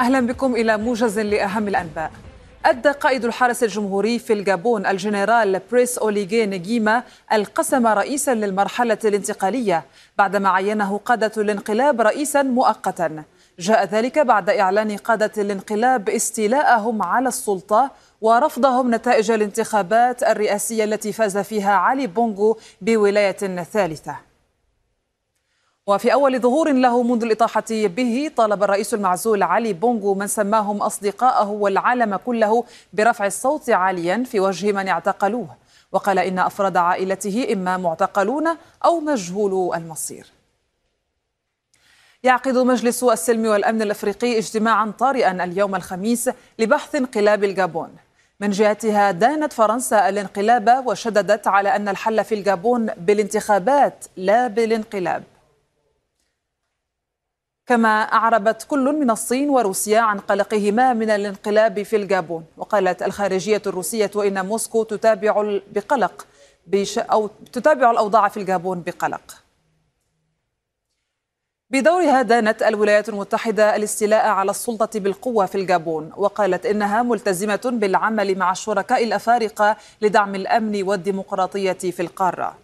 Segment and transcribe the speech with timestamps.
[0.00, 2.10] أهلا بكم إلى موجز لأهم الأنباء.
[2.64, 7.02] أدى قائد الحرس الجمهوري في الجابون الجنرال بريس أوليغي نجيما
[7.32, 9.84] القسم رئيسا للمرحلة الانتقالية
[10.18, 13.22] بعدما عينه قادة الانقلاب رئيسا مؤقتا.
[13.58, 17.90] جاء ذلك بعد إعلان قادة الانقلاب استيلاءهم على السلطة
[18.20, 24.16] ورفضهم نتائج الانتخابات الرئاسية التي فاز فيها علي بونغو بولاية ثالثة.
[25.86, 31.46] وفي أول ظهور له منذ الإطاحة به طالب الرئيس المعزول علي بونغو من سماهم أصدقائه
[31.46, 35.48] والعالم كله برفع الصوت عاليا في وجه من اعتقلوه.
[35.92, 38.44] وقال إن أفراد عائلته إما معتقلون
[38.84, 40.26] أو مجهولو المصير.
[42.22, 47.96] يعقد مجلس السلم والأمن الأفريقي اجتماعا طارئا اليوم الخميس لبحث انقلاب الجابون.
[48.40, 55.22] من جهتها دانت فرنسا الانقلاب وشددت على أن الحل في الجابون بالانتخابات لا بالانقلاب.
[57.66, 62.44] كما أعربت كل من الصين وروسيا عن قلقهما من الانقلاب في الجابون.
[62.56, 66.26] وقالت الخارجية الروسية إن موسكو تتابع بقلق
[66.66, 69.36] بش أو تتابع الأوضاع في الجابون بقلق.
[71.70, 76.12] بدورها دانت الولايات المتحدة الاستيلاء على السلطة بالقوة في الجابون.
[76.16, 82.63] وقالت إنها ملتزمة بالعمل مع الشركاء الأفارقة لدعم الأمن والديمقراطية في القارة.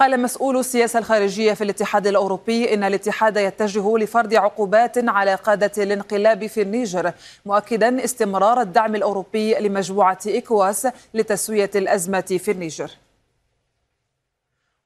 [0.00, 6.46] قال مسؤول السياسة الخارجية في الاتحاد الأوروبي إن الاتحاد يتجه لفرض عقوبات على قادة الانقلاب
[6.46, 7.12] في النيجر
[7.46, 12.90] مؤكدا استمرار الدعم الأوروبي لمجموعة إكواس لتسوية الأزمة في النيجر.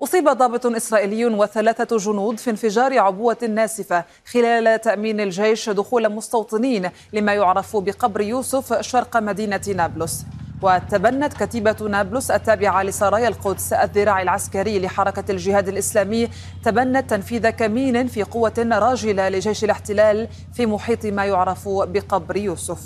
[0.03, 7.35] أصيب ضابط إسرائيلي وثلاثة جنود في انفجار عبوة ناسفة خلال تأمين الجيش دخول مستوطنين لما
[7.35, 10.25] يعرف بقبر يوسف شرق مدينة نابلس.
[10.63, 16.29] وتبنت كتيبة نابلس التابعة لسرايا القدس الذراع العسكري لحركة الجهاد الإسلامي
[16.65, 22.81] تبنت تنفيذ كمين في قوة راجلة لجيش الاحتلال في محيط ما يعرف بقبر يوسف.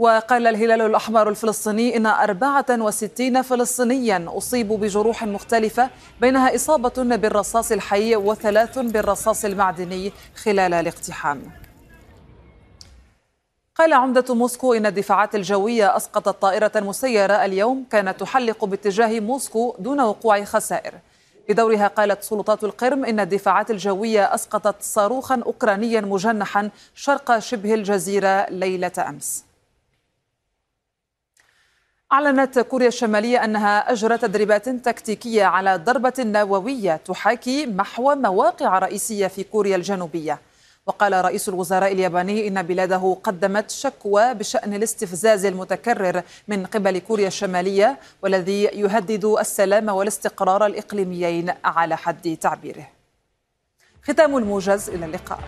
[0.00, 5.90] وقال الهلال الأحمر الفلسطيني إن 64 فلسطينيا أصيبوا بجروح مختلفة
[6.20, 10.12] بينها إصابة بالرصاص الحي وثلاث بالرصاص المعدني
[10.44, 11.67] خلال الاقتحام.
[13.80, 20.00] قال عمدة موسكو إن الدفاعات الجوية أسقطت طائرة مسيرة اليوم كانت تحلق باتجاه موسكو دون
[20.00, 20.94] وقوع خسائر.
[21.48, 28.92] بدورها قالت سلطات القرم إن الدفاعات الجوية أسقطت صاروخا أوكرانيا مجنحا شرق شبه الجزيرة ليلة
[29.08, 29.44] أمس.
[32.12, 39.44] أعلنت كوريا الشمالية أنها أجرت تدريبات تكتيكية على ضربة نووية تحاكي محو مواقع رئيسية في
[39.44, 40.38] كوريا الجنوبية.
[40.88, 47.98] وقال رئيس الوزراء الياباني إن بلاده قدمت شكوى بشأن الاستفزاز المتكرر من قبل كوريا الشمالية
[48.22, 52.88] والذي يهدد السلام والاستقرار الإقليميين على حد تعبيره.
[54.02, 55.40] ختام الموجز إلى اللقاء.